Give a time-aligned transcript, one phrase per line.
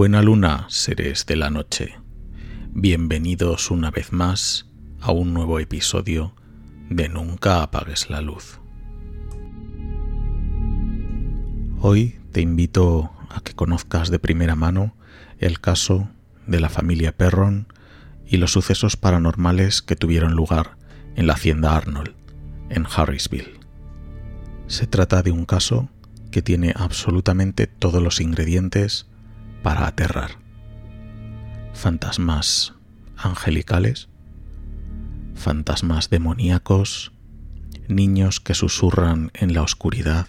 [0.00, 1.94] Buena luna, seres de la noche.
[2.70, 4.66] Bienvenidos una vez más
[4.98, 6.34] a un nuevo episodio
[6.88, 8.60] de Nunca apagues la luz.
[11.82, 14.96] Hoy te invito a que conozcas de primera mano
[15.38, 16.08] el caso
[16.46, 17.70] de la familia Perron
[18.26, 20.78] y los sucesos paranormales que tuvieron lugar
[21.14, 22.14] en la hacienda Arnold,
[22.70, 23.60] en Harrisville.
[24.66, 25.90] Se trata de un caso
[26.30, 29.09] que tiene absolutamente todos los ingredientes
[29.62, 30.32] para aterrar.
[31.74, 32.74] Fantasmas
[33.16, 34.08] angelicales,
[35.34, 37.12] fantasmas demoníacos,
[37.88, 40.28] niños que susurran en la oscuridad,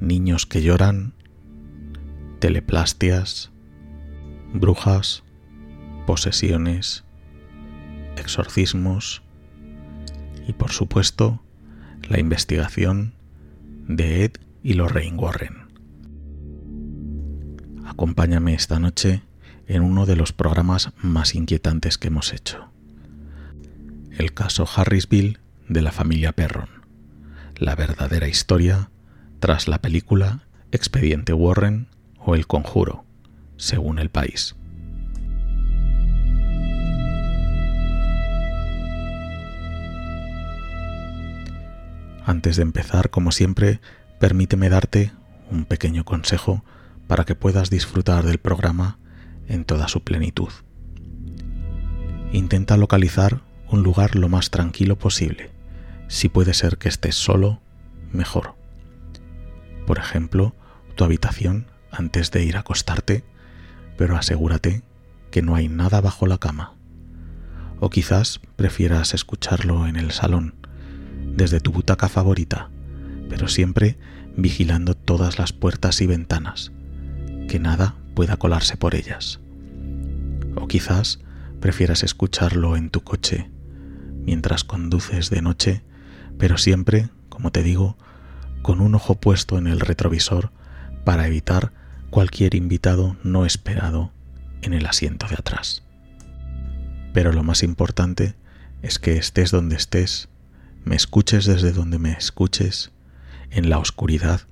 [0.00, 1.14] niños que lloran,
[2.40, 3.52] teleplastias,
[4.52, 5.22] brujas,
[6.06, 7.04] posesiones,
[8.16, 9.22] exorcismos
[10.46, 11.42] y por supuesto
[12.08, 13.14] la investigación
[13.86, 15.71] de Ed y Lorraine Warren.
[17.92, 19.20] Acompáñame esta noche
[19.66, 22.70] en uno de los programas más inquietantes que hemos hecho.
[24.16, 26.70] El caso Harrisville de la familia Perron.
[27.54, 28.88] La verdadera historia
[29.40, 33.04] tras la película Expediente Warren o El Conjuro,
[33.58, 34.56] según el país.
[42.24, 43.80] Antes de empezar, como siempre,
[44.18, 45.12] permíteme darte
[45.50, 46.64] un pequeño consejo
[47.06, 48.98] para que puedas disfrutar del programa
[49.48, 50.48] en toda su plenitud.
[52.32, 55.50] Intenta localizar un lugar lo más tranquilo posible.
[56.08, 57.60] Si puede ser que estés solo,
[58.12, 58.54] mejor.
[59.86, 60.54] Por ejemplo,
[60.94, 63.24] tu habitación antes de ir a acostarte,
[63.96, 64.82] pero asegúrate
[65.30, 66.74] que no hay nada bajo la cama.
[67.80, 70.54] O quizás prefieras escucharlo en el salón,
[71.34, 72.70] desde tu butaca favorita,
[73.28, 73.98] pero siempre
[74.36, 76.72] vigilando todas las puertas y ventanas
[77.48, 79.40] que nada pueda colarse por ellas.
[80.56, 81.20] O quizás
[81.60, 83.50] prefieras escucharlo en tu coche
[84.24, 85.82] mientras conduces de noche,
[86.38, 87.96] pero siempre, como te digo,
[88.62, 90.50] con un ojo puesto en el retrovisor
[91.04, 91.72] para evitar
[92.10, 94.12] cualquier invitado no esperado
[94.62, 95.82] en el asiento de atrás.
[97.12, 98.34] Pero lo más importante
[98.82, 100.28] es que estés donde estés,
[100.84, 102.92] me escuches desde donde me escuches,
[103.50, 104.42] en la oscuridad,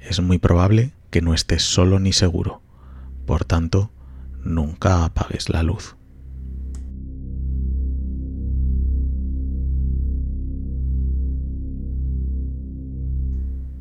[0.00, 2.60] es muy probable que no estés solo ni seguro.
[3.24, 3.90] Por tanto,
[4.44, 5.96] nunca apagues la luz.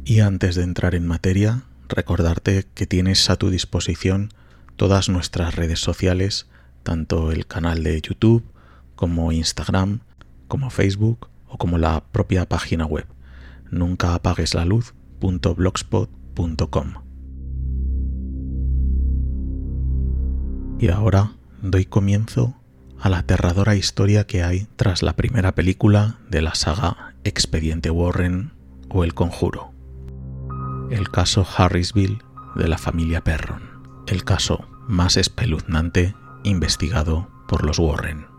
[0.06, 4.30] Y antes de entrar en materia, recordarte que tienes a tu disposición
[4.78, 6.48] todas nuestras redes sociales,
[6.84, 8.46] tanto el canal de YouTube
[8.96, 10.00] como Instagram,
[10.48, 13.08] como Facebook o como la propia página web
[13.72, 17.05] nunca apagues la luz.blogspot.com.
[20.80, 21.32] Y ahora
[21.62, 22.56] doy comienzo
[23.00, 28.54] a la aterradora historia que hay tras la primera película de la saga Expediente Warren
[28.90, 29.72] o El Conjuro.
[30.92, 32.20] El caso Harrisville
[32.56, 33.64] de la familia Perron,
[34.08, 38.35] el caso más espeluznante investigado por los Warren.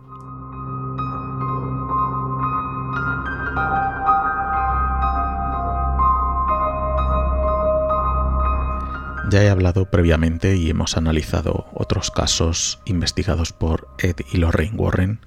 [9.28, 15.20] Ya he hablado previamente y hemos analizado otros casos investigados por Ed y Lorraine Warren,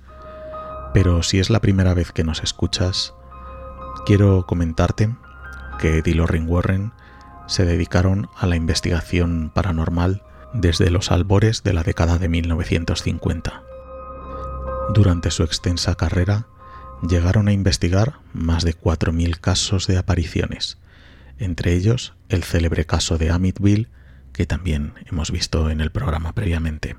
[0.94, 3.14] pero si es la primera vez que nos escuchas,
[4.06, 5.14] quiero comentarte
[5.80, 6.94] que Ed y Lorraine Warren
[7.48, 10.24] se dedicaron a la investigación paranormal
[10.54, 13.64] desde los albores de la década de 1950.
[14.94, 16.48] Durante su extensa carrera,
[17.02, 20.78] llegaron a investigar más de 4.000 casos de apariciones,
[21.40, 23.88] entre ellos el célebre caso de Amityville,
[24.34, 26.96] que también hemos visto en el programa previamente.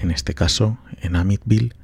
[0.00, 1.74] En este caso, en Amityville,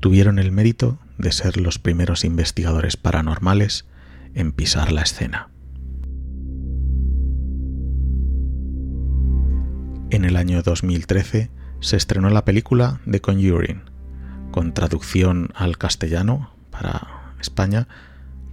[0.00, 3.86] tuvieron el mérito de ser los primeros investigadores paranormales
[4.34, 5.48] en pisar la escena.
[10.10, 11.50] En el año 2013
[11.80, 13.82] se estrenó la película The Conjuring,
[14.50, 17.88] con traducción al castellano para España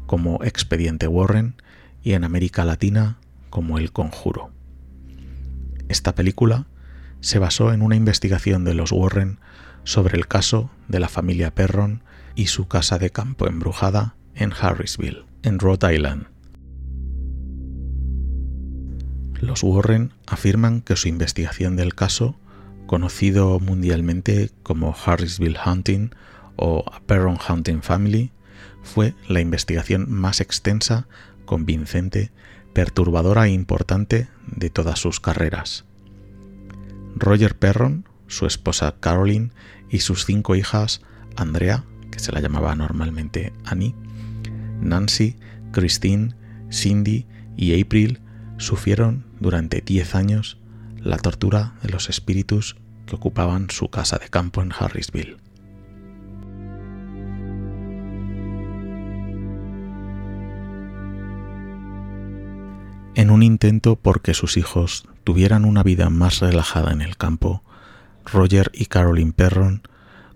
[0.06, 1.56] como Expediente Warren
[2.04, 3.18] y en América Latina
[3.50, 4.51] como El Conjuro.
[5.88, 6.68] Esta película
[7.22, 9.40] se basó en una investigación de los Warren
[9.84, 12.04] sobre el caso de la familia Perron
[12.36, 16.28] y su casa de campo embrujada en Harrisville, en Rhode Island.
[19.42, 22.36] Los Warren afirman que su investigación del caso,
[22.88, 26.12] conocido mundialmente como Harrisville Hunting
[26.56, 28.31] o Perron Hunting Family,
[28.84, 31.07] fue la investigación más extensa
[31.50, 32.31] convincente,
[32.74, 35.84] perturbadora e importante de todas sus carreras.
[37.16, 39.50] Roger Perron, su esposa Caroline
[39.90, 41.01] y sus cinco hijas
[41.36, 43.96] Andrea, que se la llamaba normalmente Annie,
[44.80, 45.38] Nancy,
[45.72, 46.36] Christine,
[46.72, 47.25] Cindy
[47.57, 48.19] y April
[48.60, 50.60] sufrieron durante 10 años
[50.98, 52.75] la tortura de los espíritus
[53.07, 55.38] que ocupaban su casa de campo en Harrisville.
[63.19, 67.63] En un intento por que sus hijos tuvieran una vida más relajada en el campo,
[68.24, 69.81] Roger y Caroline Perron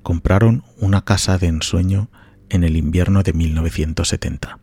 [0.02, 2.10] compraron una casa de ensueño
[2.50, 4.60] en el invierno de 1970.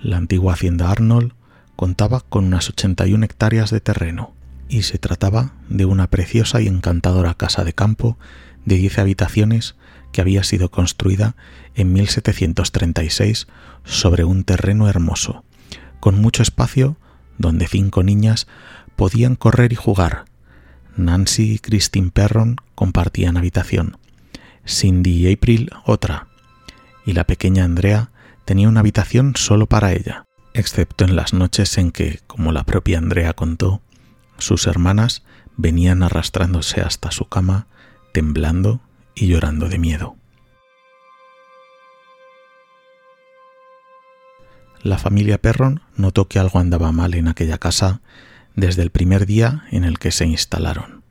[0.00, 1.32] La antigua hacienda Arnold
[1.74, 4.32] contaba con unas 81 hectáreas de terreno
[4.68, 8.16] y se trataba de una preciosa y encantadora casa de campo
[8.66, 9.74] de 10 habitaciones
[10.12, 11.34] que había sido construida
[11.74, 13.48] en 1736
[13.82, 15.42] sobre un terreno hermoso,
[15.98, 16.96] con mucho espacio
[17.38, 18.46] donde cinco niñas
[18.96, 20.24] podían correr y jugar.
[20.96, 23.98] Nancy y Christine Perron compartían habitación,
[24.66, 26.28] Cindy y April otra,
[27.04, 28.10] y la pequeña Andrea
[28.44, 30.24] tenía una habitación solo para ella,
[30.54, 33.82] excepto en las noches en que, como la propia Andrea contó,
[34.38, 35.22] sus hermanas
[35.56, 37.66] venían arrastrándose hasta su cama,
[38.12, 38.80] temblando
[39.14, 40.16] y llorando de miedo.
[44.86, 48.02] La familia Perron notó que algo andaba mal en aquella casa
[48.54, 51.02] desde el primer día en el que se instalaron.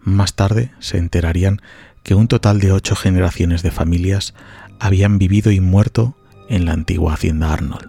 [0.00, 1.60] Más tarde se enterarían
[2.02, 4.34] que un total de ocho generaciones de familias
[4.80, 6.16] habían vivido y muerto
[6.48, 7.88] en la antigua hacienda Arnold.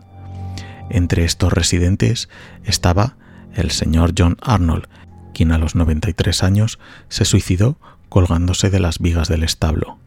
[0.91, 2.29] Entre estos residentes
[2.63, 3.17] estaba
[3.55, 4.85] el señor John Arnold,
[5.33, 6.77] quien a los 93 años
[7.09, 7.79] se suicidó
[8.09, 9.97] colgándose de las vigas del establo.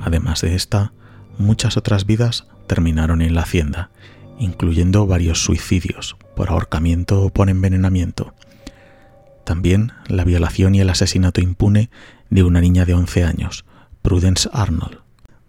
[0.00, 0.94] Además de esta,
[1.38, 3.90] muchas otras vidas terminaron en la hacienda,
[4.38, 8.34] incluyendo varios suicidios por ahorcamiento o por envenenamiento.
[9.44, 11.90] También la violación y el asesinato impune
[12.30, 13.64] de una niña de 11 años,
[14.02, 14.98] Prudence Arnold.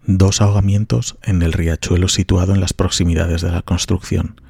[0.06, 4.40] Dos ahogamientos en el riachuelo situado en las proximidades de la construcción.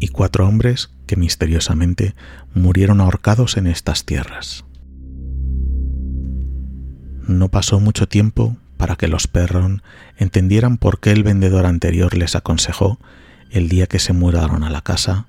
[0.00, 2.14] Y cuatro hombres que misteriosamente
[2.54, 4.64] murieron ahorcados en estas tierras.
[7.26, 9.82] No pasó mucho tiempo para que los Perron
[10.16, 12.98] entendieran por qué el vendedor anterior les aconsejó,
[13.50, 15.26] el día que se mudaron a la casa,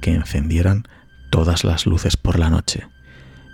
[0.00, 0.88] que encendieran
[1.30, 2.88] todas las luces por la noche.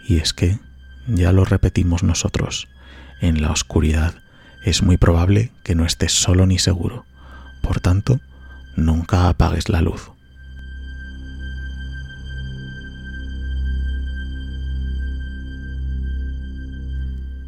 [0.09, 0.59] Y es que,
[1.07, 2.69] ya lo repetimos nosotros,
[3.21, 4.15] en la oscuridad
[4.65, 7.05] es muy probable que no estés solo ni seguro.
[7.61, 8.21] Por tanto,
[8.77, 10.14] nunca apagues la luz.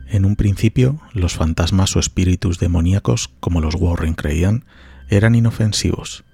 [0.09, 4.65] En un principio, los fantasmas o espíritus demoníacos, como los Warren creían,
[5.09, 6.25] eran inofensivos.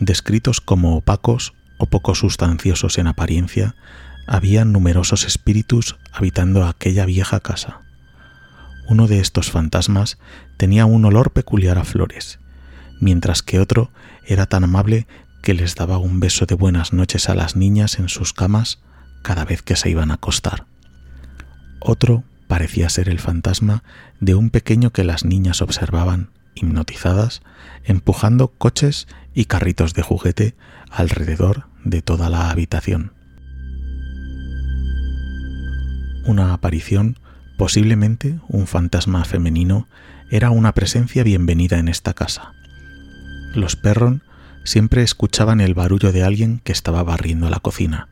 [0.00, 3.74] Descritos como opacos o poco sustanciosos en apariencia,
[4.26, 7.80] había numerosos espíritus habitando aquella vieja casa.
[8.88, 10.18] Uno de estos fantasmas
[10.56, 12.38] tenía un olor peculiar a flores,
[13.00, 13.90] mientras que otro
[14.24, 15.06] era tan amable
[15.42, 18.80] que les daba un beso de buenas noches a las niñas en sus camas
[19.22, 20.66] cada vez que se iban a acostar.
[21.80, 23.84] Otro parecía ser el fantasma
[24.18, 27.42] de un pequeño que las niñas observaban, hipnotizadas,
[27.84, 30.54] empujando coches y carritos de juguete
[30.90, 33.12] alrededor de toda la habitación.
[36.24, 37.18] Una aparición,
[37.56, 39.86] posiblemente un fantasma femenino,
[40.30, 42.52] era una presencia bienvenida en esta casa.
[43.54, 44.22] Los Perron
[44.64, 48.08] siempre escuchaban el barullo de alguien que estaba barriendo la cocina.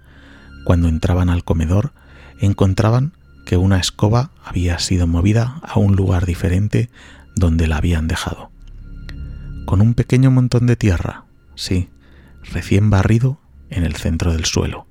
[0.64, 1.92] Cuando entraban al comedor,
[2.40, 3.12] encontraban
[3.46, 6.90] que una escoba había sido movida a un lugar diferente
[7.36, 8.50] donde la habían dejado.
[9.64, 11.24] Con un pequeño montón de tierra,
[11.54, 11.88] sí,
[12.42, 14.86] recién barrido en el centro del suelo,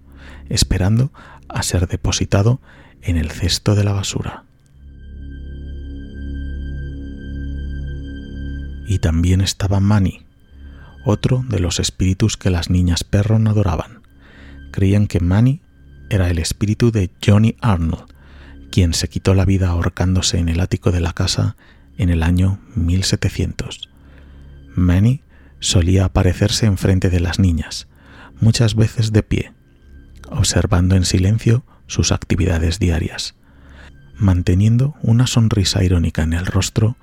[0.50, 1.12] esperando
[1.50, 2.62] a ser depositado
[3.02, 4.46] en el cesto de la basura.
[8.88, 10.26] Y también estaba Manny,
[11.06, 14.02] otro de los espíritus que las niñas perro adoraban.
[14.72, 15.62] Creían que Manny
[16.10, 18.15] era el espíritu de Johnny Arnold,
[18.76, 21.56] quien se quitó la vida ahorcándose en el ático de la casa
[21.98, 23.88] en el año 1700.
[24.76, 25.22] Manny
[25.62, 27.88] solía aparecerse enfrente de las niñas,
[28.42, 29.54] muchas veces de pie,
[30.30, 33.36] observando en silencio sus actividades diarias.
[34.18, 36.98] Manteniendo una sonrisa irónica en el rostro,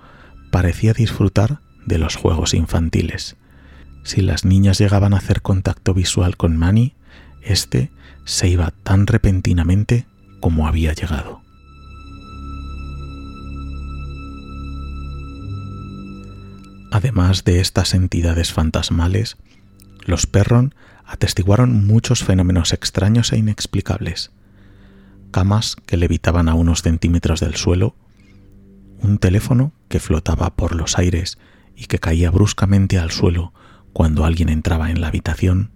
[0.50, 3.36] parecía disfrutar de los juegos infantiles.
[4.04, 6.96] Si las niñas llegaban a hacer contacto visual con Manny,
[7.40, 7.90] éste
[8.26, 10.06] se iba tan repentinamente
[10.40, 11.41] como había llegado.
[16.92, 19.38] Además de estas entidades fantasmales,
[20.04, 20.74] los Perron
[21.06, 24.30] atestiguaron muchos fenómenos extraños e inexplicables.
[25.30, 27.96] camas que levitaban a unos centímetros del suelo,
[29.00, 31.38] un teléfono que flotaba por los aires
[31.74, 33.54] y que caía bruscamente al suelo
[33.94, 35.70] cuando alguien entraba en la habitación,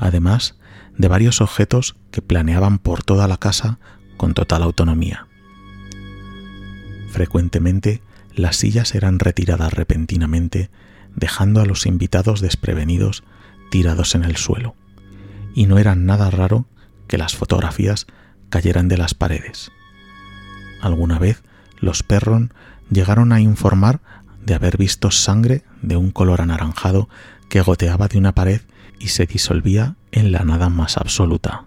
[0.00, 0.58] además
[0.98, 3.78] de varios objetos que planeaban por toda la casa
[4.16, 5.28] con total autonomía.
[7.12, 8.02] Frecuentemente
[8.34, 10.70] las sillas eran retiradas repentinamente,
[11.14, 13.24] dejando a los invitados desprevenidos
[13.70, 14.74] tirados en el suelo,
[15.54, 16.66] y no era nada raro
[17.06, 18.06] que las fotografías
[18.48, 19.70] cayeran de las paredes.
[20.80, 21.42] Alguna vez
[21.80, 22.52] los Perron
[22.90, 24.00] llegaron a informar
[24.44, 27.08] de haber visto sangre de un color anaranjado
[27.48, 28.60] que goteaba de una pared
[28.98, 31.64] y se disolvía en la nada más absoluta.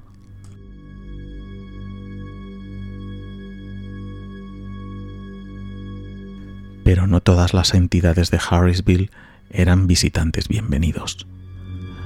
[6.94, 9.10] Pero no todas las entidades de Harrisville
[9.50, 11.26] eran visitantes bienvenidos.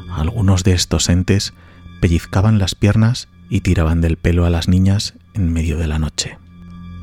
[0.10, 1.54] Algunos de estos entes
[2.00, 6.38] pellizcaban las piernas y tiraban del pelo a las niñas en medio de la noche.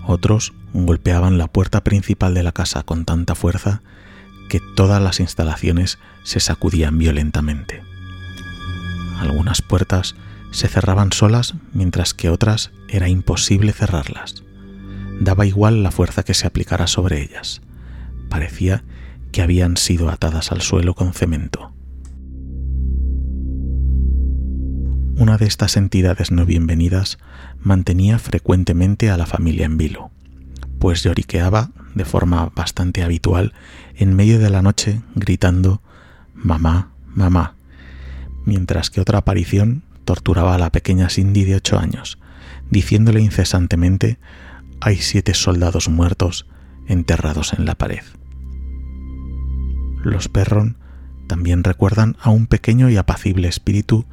[0.07, 3.83] Otros golpeaban la puerta principal de la casa con tanta fuerza
[4.49, 7.83] que todas las instalaciones se sacudían violentamente.
[9.19, 10.15] Algunas puertas
[10.53, 14.43] se cerraban solas mientras que otras era imposible cerrarlas.
[15.21, 17.61] Daba igual la fuerza que se aplicara sobre ellas.
[18.35, 18.83] Parecía
[19.31, 21.73] que habían sido atadas al suelo con cemento.
[25.17, 27.19] Una de estas entidades no bienvenidas
[27.61, 30.11] mantenía frecuentemente a la familia en vilo,
[30.81, 33.53] pues lloriqueaba de forma bastante habitual
[33.95, 35.81] en medio de la noche gritando
[36.35, 37.55] Mamá, mamá,
[38.45, 42.19] mientras que otra aparición torturaba a la pequeña Cindy de ocho años,
[42.69, 44.19] diciéndole incesantemente
[44.81, 46.49] Hay siete soldados muertos
[46.89, 48.03] enterrados en la pared.
[50.05, 50.77] Los Perron
[51.27, 54.05] también recuerdan a un pequeño y apacible espíritu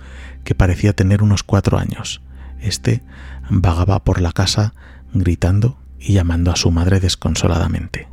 [0.45, 2.21] que parecía tener unos cuatro años.
[2.61, 3.03] Este
[3.49, 4.73] vagaba por la casa
[5.13, 8.07] gritando y llamando a su madre desconsoladamente.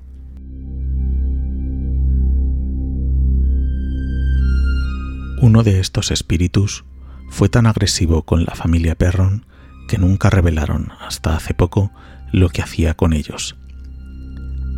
[5.40, 6.84] Uno de estos espíritus
[7.30, 9.46] fue tan agresivo con la familia Perron
[9.86, 11.92] que nunca revelaron hasta hace poco
[12.32, 13.56] lo que hacía con ellos.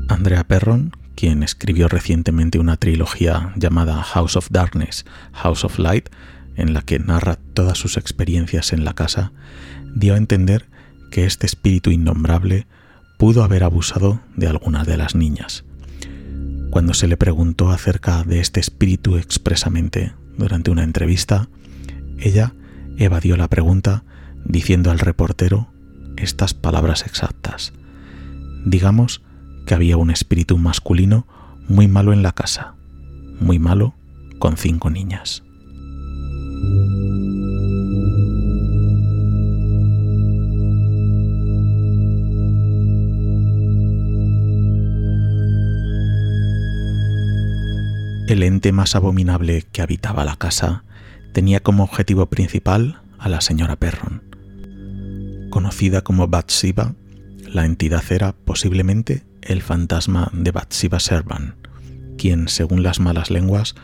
[0.09, 6.09] Andrea Perron, quien escribió recientemente una trilogía llamada House of Darkness, House of Light,
[6.57, 9.31] en la que narra todas sus experiencias en la casa,
[9.95, 10.71] dio a entender
[11.11, 12.67] que este espíritu innombrable
[13.19, 15.65] pudo haber abusado de algunas de las niñas.
[16.71, 21.51] Cuando se le preguntó acerca de este espíritu expresamente durante una entrevista,
[22.19, 22.55] ella
[22.97, 24.05] evadió la pregunta
[24.47, 25.71] diciendo al reportero
[26.17, 27.75] estas palabras exactas.
[28.65, 29.21] Digamos
[29.71, 31.29] que había un espíritu masculino
[31.69, 32.75] muy malo en la casa,
[33.39, 33.95] muy malo
[34.41, 35.45] con cinco niñas.
[48.27, 50.83] El ente más abominable que habitaba la casa
[51.33, 54.25] tenía como objetivo principal a la señora Perron.
[55.51, 56.97] Conocida como Bathsheba,
[57.47, 61.57] la entidad era posiblemente el fantasma de Bathsheba Servan,
[62.19, 63.75] quien, según las malas lenguas,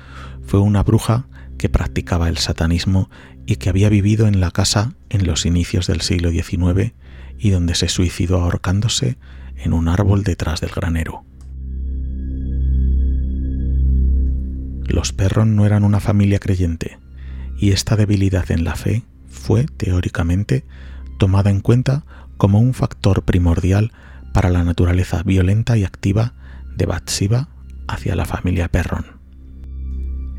[0.46, 1.26] fue una bruja
[1.58, 3.10] que practicaba el satanismo
[3.46, 6.92] y que había vivido en la casa en los inicios del siglo XIX
[7.38, 9.18] y donde se suicidó ahorcándose
[9.56, 11.24] en un árbol detrás del granero.
[14.86, 16.98] Los Perron no eran una familia creyente,
[17.58, 20.64] y esta debilidad en la fe fue, teóricamente,
[21.18, 22.04] tomada en cuenta
[22.36, 23.92] como un factor primordial
[24.36, 26.34] para la naturaleza violenta y activa
[26.76, 27.48] de Bathsheba
[27.88, 29.18] hacia la familia Perron.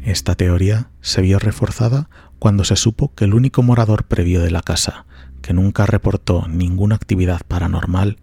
[0.03, 4.61] Esta teoría se vio reforzada cuando se supo que el único morador previo de la
[4.61, 5.07] casa
[5.41, 8.17] que nunca reportó ninguna actividad paranormal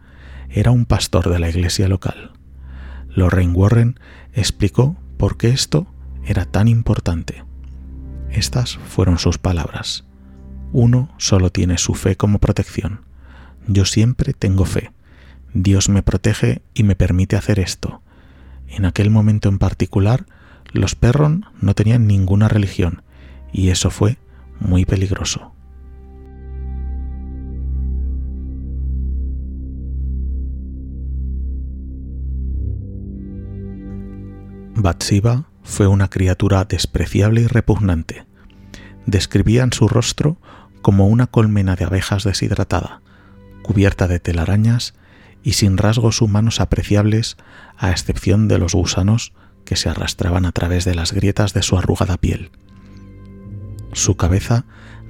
[0.49, 2.31] era un pastor de la iglesia local.
[3.09, 3.99] Lorraine Warren
[4.33, 5.93] explicó por qué esto
[6.25, 7.43] era tan importante.
[8.31, 10.05] Estas fueron sus palabras.
[10.71, 13.01] Uno solo tiene su fe como protección.
[13.67, 14.93] Yo siempre tengo fe.
[15.55, 18.03] Dios me protege y me permite hacer esto.
[18.67, 20.27] En aquel momento en particular,
[20.73, 23.03] los Perron no tenían ninguna religión
[23.53, 24.19] y eso fue
[24.59, 25.53] muy peligroso.
[34.75, 38.27] Bathsheba fue una criatura despreciable y repugnante.
[39.07, 40.37] Describían su rostro
[40.83, 43.03] como una colmena de abejas deshidratada,
[43.63, 44.95] cubierta de telarañas
[45.45, 47.37] y sin rasgos humanos apreciables
[47.77, 49.33] a excepción de los gusanos
[49.65, 52.51] que se arrastraban a través de las grietas de su arrugada piel.
[53.93, 54.65] Su cabeza,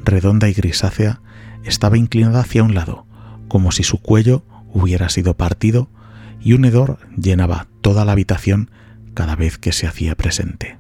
[0.05, 1.21] redonda y grisácea,
[1.63, 3.07] estaba inclinada hacia un lado,
[3.49, 5.89] como si su cuello hubiera sido partido
[6.41, 8.71] y un hedor llenaba toda la habitación
[9.15, 10.79] cada vez que se hacía presente.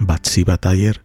[0.00, 1.02] Bathsheba Taylor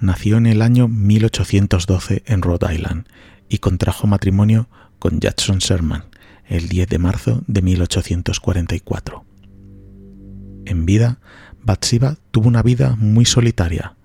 [0.00, 3.06] nació en el año 1812 en Rhode Island
[3.48, 6.04] y contrajo matrimonio con Jackson Sherman
[6.48, 9.24] el 10 de marzo de 1844.
[10.64, 11.18] En vida,
[11.62, 13.96] Bathsheba tuvo una vida muy solitaria.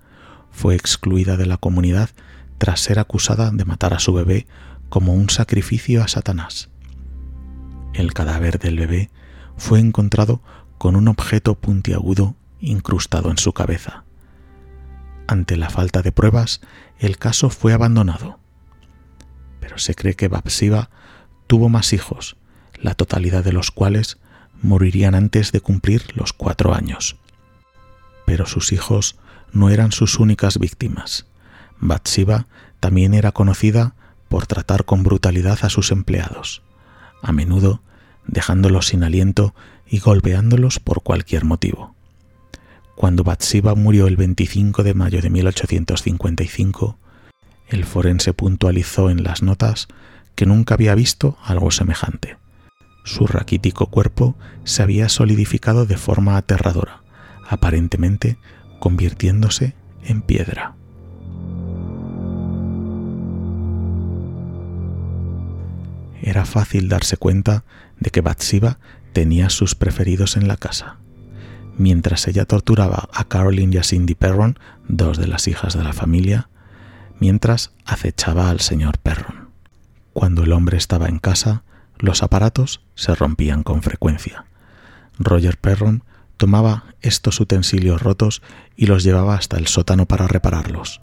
[0.50, 2.10] Fue excluida de la comunidad
[2.58, 4.46] tras ser acusada de matar a su bebé
[4.88, 6.70] como un sacrificio a Satanás.
[7.94, 9.10] El cadáver del bebé
[9.56, 10.42] fue encontrado
[10.78, 14.04] con un objeto puntiagudo incrustado en su cabeza.
[15.26, 16.60] Ante la falta de pruebas,
[16.98, 18.38] el caso fue abandonado.
[19.60, 20.90] Pero se cree que Bathsheba
[21.46, 22.36] tuvo más hijos,
[22.80, 24.18] la totalidad de los cuales
[24.62, 27.16] morirían antes de cumplir los cuatro años.
[28.26, 29.16] Pero sus hijos
[29.52, 31.26] no eran sus únicas víctimas.
[31.78, 32.46] Bathsheba
[32.80, 33.94] también era conocida
[34.28, 36.62] por tratar con brutalidad a sus empleados,
[37.22, 37.82] a menudo
[38.26, 39.54] dejándolos sin aliento
[39.86, 41.94] y golpeándolos por cualquier motivo.
[43.02, 46.98] Cuando Bathsheba murió el 25 de mayo de 1855,
[47.66, 49.88] el forense puntualizó en las notas
[50.36, 52.36] que nunca había visto algo semejante.
[53.04, 57.02] Su raquítico cuerpo se había solidificado de forma aterradora,
[57.48, 58.38] aparentemente
[58.78, 60.76] convirtiéndose en piedra.
[66.22, 67.64] Era fácil darse cuenta
[67.98, 68.78] de que Bathsheba
[69.12, 71.01] tenía sus preferidos en la casa.
[71.82, 75.92] Mientras ella torturaba a Caroline y a Cindy Perron, dos de las hijas de la
[75.92, 76.48] familia,
[77.18, 79.48] mientras acechaba al señor Perron.
[80.12, 81.64] Cuando el hombre estaba en casa,
[81.98, 84.44] los aparatos se rompían con frecuencia.
[85.18, 86.04] Roger Perron
[86.36, 88.42] tomaba estos utensilios rotos
[88.76, 91.00] y los llevaba hasta el sótano para repararlos.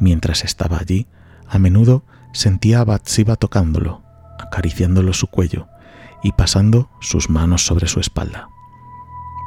[0.00, 1.06] Mientras estaba allí,
[1.46, 4.02] a menudo sentía a Bathsheba tocándolo,
[4.40, 5.68] acariciándolo su cuello
[6.20, 8.48] y pasando sus manos sobre su espalda.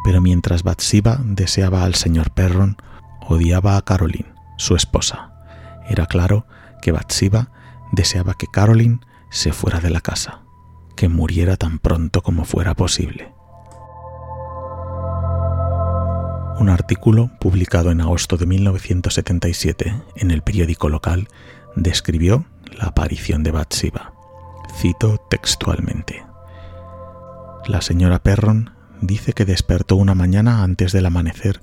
[0.03, 2.77] Pero mientras Bathsheba deseaba al señor Perron,
[3.21, 5.31] odiaba a Caroline, su esposa.
[5.87, 6.45] Era claro
[6.81, 7.51] que Bathsheba
[7.91, 10.43] deseaba que Caroline se fuera de la casa
[10.95, 13.33] que muriera tan pronto como fuera posible.
[16.59, 21.27] Un artículo publicado en agosto de 1977 en el periódico local
[21.75, 22.45] describió
[22.77, 24.13] la aparición de Bathsheba.
[24.79, 26.23] Cito textualmente.
[27.65, 28.71] La señora Perron
[29.05, 31.61] dice que despertó una mañana antes del amanecer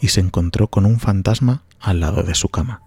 [0.00, 2.82] y se encontró con un fantasma al lado de su cama.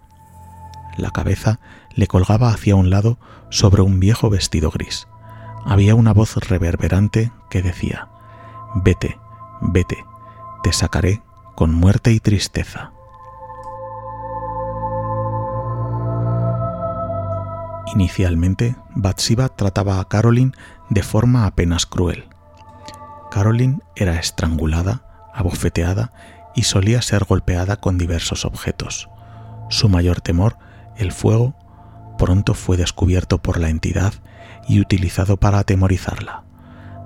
[0.96, 1.60] La cabeza
[1.94, 3.18] le colgaba hacia un lado
[3.50, 5.06] sobre un viejo vestido gris
[5.66, 8.08] había una voz reverberante que decía,
[8.76, 9.18] Vete,
[9.60, 10.04] vete,
[10.62, 11.22] te sacaré
[11.56, 12.92] con muerte y tristeza.
[17.94, 20.52] Inicialmente, Bathsheba trataba a Caroline
[20.88, 22.28] de forma apenas cruel.
[23.30, 25.02] Caroline era estrangulada,
[25.34, 26.12] abofeteada
[26.54, 29.08] y solía ser golpeada con diversos objetos.
[29.68, 30.56] Su mayor temor,
[30.96, 31.54] el fuego,
[32.18, 34.14] pronto fue descubierto por la entidad
[34.66, 36.44] y utilizado para atemorizarla.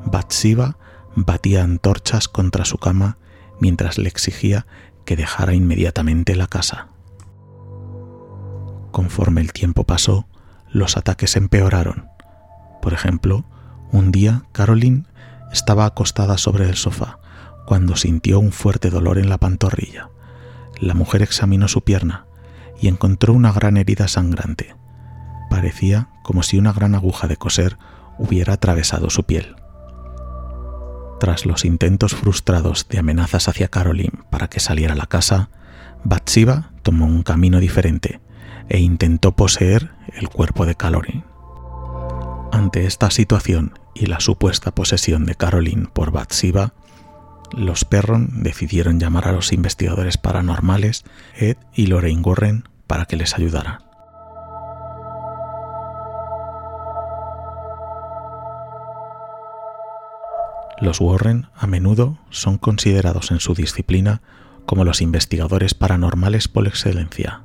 [0.04, 0.76] Bathsheba
[1.14, 3.18] batía antorchas contra su cama
[3.60, 4.66] mientras le exigía
[5.04, 6.88] que dejara inmediatamente la casa.
[8.92, 10.26] Conforme el tiempo pasó,
[10.70, 12.08] los ataques empeoraron.
[12.80, 13.44] Por ejemplo,
[13.92, 15.04] un día Caroline
[15.52, 17.18] estaba acostada sobre el sofá
[17.66, 20.10] cuando sintió un fuerte dolor en la pantorrilla.
[20.80, 22.26] La mujer examinó su pierna
[22.80, 24.74] y encontró una gran herida sangrante.
[25.50, 27.76] Parecía como si una gran aguja de coser
[28.18, 29.56] hubiera atravesado su piel.
[31.20, 35.50] Tras los intentos frustrados de amenazas hacia Caroline para que saliera a la casa,
[36.02, 38.20] Bathsheba tomó un camino diferente
[38.68, 41.24] e intentó poseer el cuerpo de Caroline.
[42.52, 46.74] Ante esta situación y la supuesta posesión de Caroline por Bathsheba,
[47.52, 51.04] los Perron decidieron llamar a los investigadores paranormales
[51.36, 53.80] Ed y Lorraine Warren para que les ayudaran.
[60.80, 64.22] Los Warren a menudo son considerados en su disciplina
[64.64, 67.42] como los investigadores paranormales por excelencia.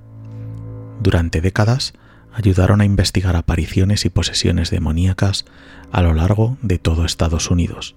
[1.02, 1.94] Durante décadas
[2.36, 5.46] ayudaron a investigar apariciones y posesiones demoníacas
[5.92, 7.96] a lo largo de todo Estados Unidos.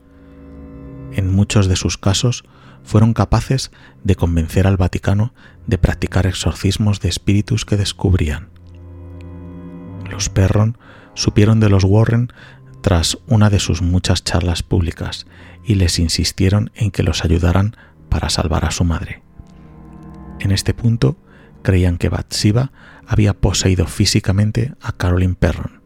[1.12, 2.44] En muchos de sus casos
[2.84, 3.72] fueron capaces
[4.04, 5.34] de convencer al Vaticano
[5.66, 8.48] de practicar exorcismos de espíritus que descubrían.
[10.08, 10.78] Los Perron
[11.14, 12.32] supieron de los Warren
[12.80, 15.26] tras una de sus muchas charlas públicas
[15.64, 17.76] y les insistieron en que los ayudaran
[18.08, 19.22] para salvar a su madre.
[20.38, 21.16] En este punto
[21.62, 22.70] creían que Bathsheba
[23.08, 25.80] había poseído físicamente a Carolyn Perron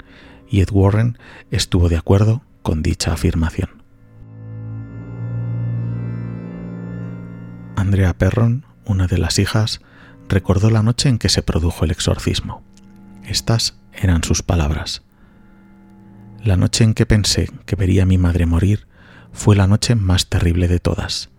[0.50, 1.18] y Ed Warren
[1.52, 3.82] estuvo de acuerdo con dicha afirmación.
[7.76, 9.80] Andrea Perron, una de las hijas,
[10.28, 12.62] recordó la noche en que se produjo el exorcismo.
[13.24, 15.02] Estas eran sus palabras.
[16.42, 18.88] La noche en que pensé que vería a mi madre morir
[19.32, 21.30] fue la noche más terrible de todas.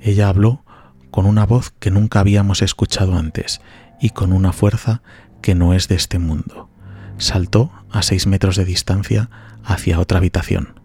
[0.00, 0.64] Ella habló
[1.10, 3.60] con una voz que nunca habíamos escuchado antes
[4.00, 5.02] y con una fuerza
[5.42, 6.68] que no es de este mundo.
[7.18, 9.30] Saltó a seis metros de distancia
[9.64, 10.80] hacia otra habitación.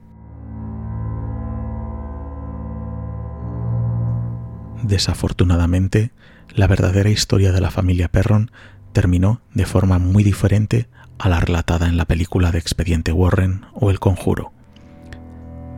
[4.83, 6.11] Desafortunadamente,
[6.53, 8.51] la verdadera historia de la familia Perron
[8.91, 13.89] terminó de forma muy diferente a la relatada en la película de Expediente Warren o
[13.89, 14.51] El Conjuro.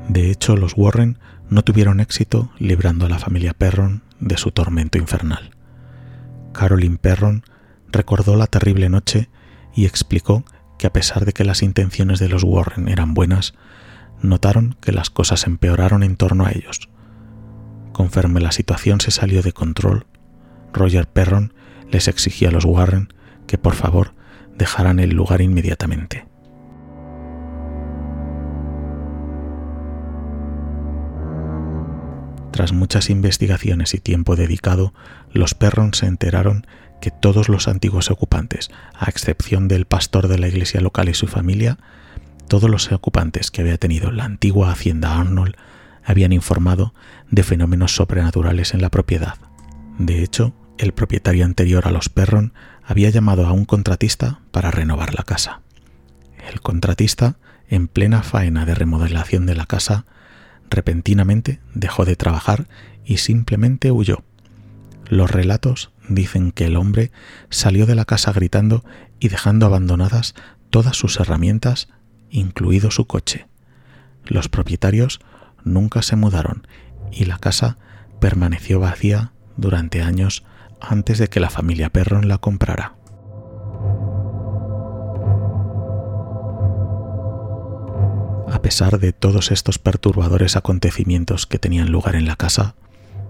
[0.09, 1.19] De hecho, los Warren
[1.49, 5.54] no tuvieron éxito librando a la familia Perron de su tormento infernal.
[6.55, 7.43] Carolyn Perron
[7.91, 9.29] recordó la terrible noche
[9.75, 10.45] y explicó
[10.77, 13.53] que a pesar de que las intenciones de los Warren eran buenas,
[14.21, 16.89] notaron que las cosas empeoraron en torno a ellos.
[17.91, 20.07] Conforme la situación se salió de control,
[20.73, 21.53] Roger Perron
[21.91, 23.09] les exigió a los Warren
[23.47, 24.13] que por favor
[24.57, 26.25] dejaran el lugar inmediatamente.
[32.55, 34.93] Tras muchas investigaciones y tiempo dedicado,
[35.35, 36.65] los Perron se enteraron
[37.01, 41.27] que todos los antiguos ocupantes, a excepción del pastor de la iglesia local y su
[41.27, 41.77] familia,
[42.47, 45.55] todos los ocupantes que había tenido la antigua hacienda Arnold
[46.03, 46.93] habían informado
[47.29, 49.35] de fenómenos sobrenaturales en la propiedad.
[49.97, 55.13] De hecho, el propietario anterior a los Perron había llamado a un contratista para renovar
[55.15, 55.61] la casa.
[56.51, 60.05] El contratista, en plena faena de remodelación de la casa,
[60.69, 62.67] repentinamente dejó de trabajar
[63.03, 64.23] y simplemente huyó.
[65.07, 67.11] Los relatos dicen que el hombre
[67.49, 68.83] salió de la casa gritando
[69.19, 70.35] y dejando abandonadas
[70.69, 71.89] todas sus herramientas,
[72.29, 73.47] incluido su coche.
[74.25, 75.19] Los propietarios
[75.63, 76.67] nunca se mudaron
[77.11, 77.77] y la casa
[78.19, 80.43] permaneció vacía durante años
[80.81, 82.95] antes de que la familia Perron la comprara.
[88.51, 92.75] A pesar de todos estos perturbadores acontecimientos que tenían lugar en la casa,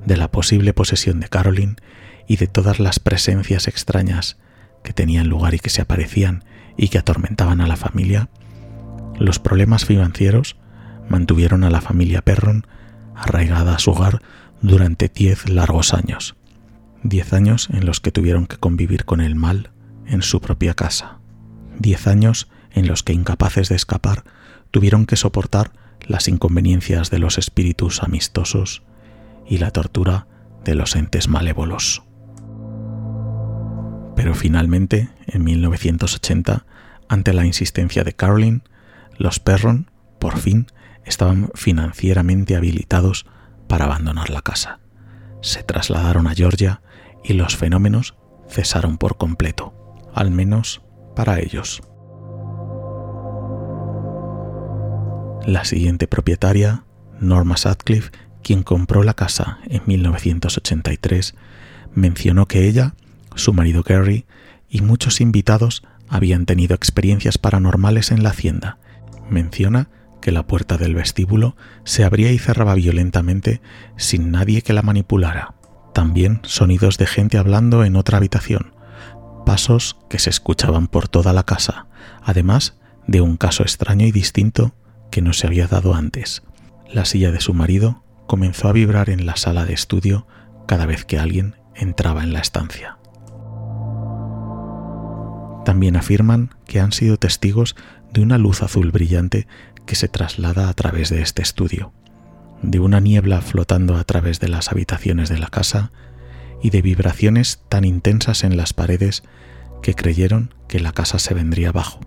[0.06, 1.76] de la posible posesión de Caroline
[2.28, 4.38] y de todas las presencias extrañas
[4.84, 6.44] que tenían lugar y que se aparecían
[6.78, 8.30] y que atormentaban a la familia,
[9.18, 10.58] los problemas financieros
[11.10, 12.68] mantuvieron a la familia Perron
[13.16, 14.22] arraigada a su hogar
[14.62, 16.36] durante diez largos años,
[17.04, 19.72] diez años en los que tuvieron que convivir con el mal
[20.06, 21.20] en su propia casa,
[21.78, 24.24] diez años en los que incapaces de escapar
[24.72, 28.84] tuvieron que soportar las inconveniencias de los espíritus amistosos
[29.48, 30.28] y la tortura
[30.64, 32.04] de los entes malévolos.
[34.16, 36.66] Pero finalmente, en 1980,
[37.10, 38.62] ante la insistencia de Caroline,
[39.18, 40.68] los Perron, por fin,
[41.06, 43.26] estaban financieramente habilitados
[43.68, 44.80] para abandonar la casa.
[45.42, 46.82] Se trasladaron a Georgia
[47.24, 48.16] y los fenómenos
[48.50, 49.74] cesaron por completo,
[50.14, 50.82] al menos
[51.16, 51.82] para ellos.
[55.46, 56.86] La siguiente propietaria,
[57.20, 58.12] Norma Sutcliffe,
[58.46, 61.34] quien compró la casa en 1983,
[61.96, 62.94] mencionó que ella,
[63.34, 64.28] su marido Gary
[64.70, 68.78] y muchos invitados habían tenido experiencias paranormales en la hacienda.
[69.32, 69.90] Menciona
[70.22, 73.62] que la puerta del vestíbulo se abría y cerraba violentamente
[73.98, 75.56] sin nadie que la manipulara.
[75.92, 78.76] También sonidos de gente hablando en otra habitación,
[79.44, 81.88] pasos que se escuchaban por toda la casa,
[82.22, 82.78] además
[83.08, 84.76] de un caso extraño y distinto
[85.10, 86.44] que no se había dado antes.
[86.94, 90.28] La silla de su marido comenzó a vibrar en la sala de estudio
[90.68, 92.98] cada vez que alguien entraba en la estancia.
[95.66, 97.76] También afirman que han sido testigos
[98.12, 99.48] de una luz azul brillante
[99.86, 101.92] que se traslada a través de este estudio,
[102.62, 105.92] de una niebla flotando a través de las habitaciones de la casa
[106.62, 109.24] y de vibraciones tan intensas en las paredes
[109.82, 112.00] que creyeron que la casa se vendría abajo.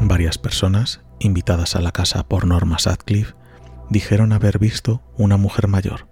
[0.00, 3.34] Varias personas, invitadas a la casa por Norma Sutcliffe,
[3.90, 6.08] dijeron haber visto una mujer mayor,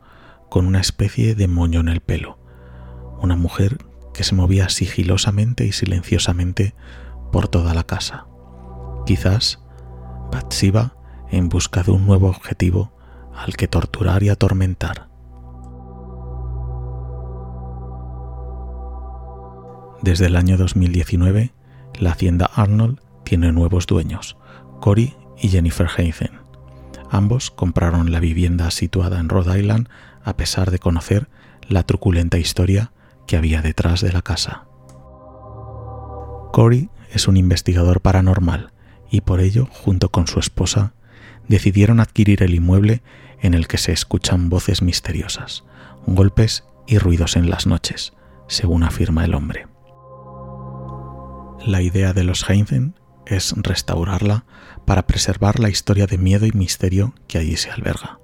[0.49, 2.39] con una especie de moño en el pelo,
[3.21, 3.79] una mujer
[4.15, 6.75] que se movía sigilosamente y silenciosamente
[7.33, 8.27] por toda la casa.
[9.05, 9.61] Quizás
[10.33, 10.97] Bathsheba
[11.31, 12.93] en busca de un nuevo objetivo
[13.35, 15.09] al que torturar y atormentar.
[20.03, 21.53] Desde el año 2019,
[21.99, 24.37] la hacienda Arnold tiene nuevos dueños,
[24.81, 26.46] Cory y Jennifer Hayden.
[27.11, 29.89] Ambos compraron la vivienda situada en Rhode Island
[30.25, 31.29] a pesar de conocer
[31.69, 32.93] la truculenta historia
[33.27, 34.65] que había detrás de la casa.
[36.53, 38.73] Corey es un investigador paranormal
[39.11, 40.95] y por ello, junto con su esposa,
[41.49, 43.03] decidieron adquirir el inmueble
[43.41, 45.65] en el que se escuchan voces misteriosas,
[46.07, 48.15] golpes y ruidos en las noches,
[48.49, 49.67] según afirma el hombre.
[51.65, 52.95] La idea de los Heinzen
[53.27, 54.45] es restaurarla
[54.87, 58.19] para preservar la historia de miedo y misterio que allí se alberga.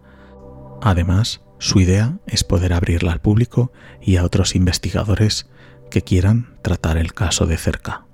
[0.81, 5.48] Además, su idea es poder abrirla al público y a otros investigadores
[5.90, 8.07] que quieran tratar el caso de cerca.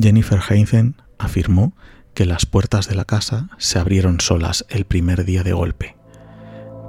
[0.00, 1.74] Jennifer Heinzen afirmó
[2.14, 5.96] que las puertas de la casa se abrieron solas el primer día de golpe.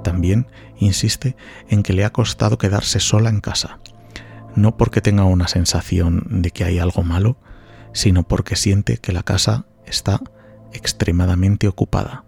[0.02, 0.46] También
[0.78, 1.36] insiste
[1.68, 3.80] en que le ha costado quedarse sola en casa,
[4.54, 7.36] no porque tenga una sensación de que hay algo malo,
[7.94, 10.20] sino porque siente que la casa está
[10.74, 12.24] extremadamente ocupada.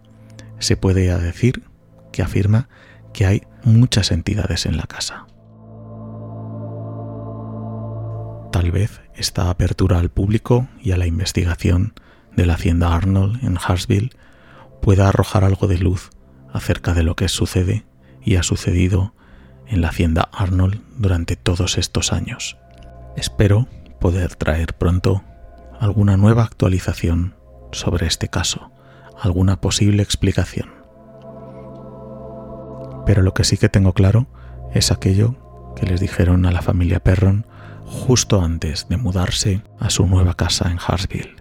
[0.58, 1.64] Se puede decir
[2.12, 2.70] que afirma
[3.12, 5.26] que hay muchas entidades en la casa.
[8.52, 11.92] Tal vez esta apertura al público y a la investigación
[12.36, 14.10] de la hacienda Arnold en Harsville
[14.80, 16.10] pueda arrojar algo de luz
[16.52, 17.84] acerca de lo que sucede
[18.22, 19.14] y ha sucedido
[19.66, 22.56] en la hacienda Arnold durante todos estos años.
[23.16, 23.68] Espero
[24.00, 25.24] poder traer pronto
[25.80, 27.34] alguna nueva actualización
[27.72, 28.70] sobre este caso,
[29.20, 30.70] alguna posible explicación.
[33.04, 34.26] Pero lo que sí que tengo claro
[34.74, 35.36] es aquello
[35.76, 37.46] que les dijeron a la familia Perron
[37.84, 41.36] justo antes de mudarse a su nueva casa en Harsville.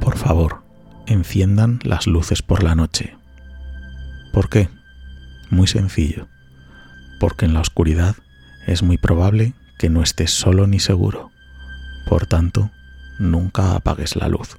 [0.00, 0.62] Por favor,
[1.06, 3.16] enciendan las luces por la noche.
[4.32, 4.68] ¿Por qué?
[5.50, 6.26] Muy sencillo.
[7.18, 8.16] Porque en la oscuridad
[8.66, 11.30] es muy probable que no estés solo ni seguro.
[12.08, 12.70] Por tanto,
[13.22, 14.56] nunca apagues la luz.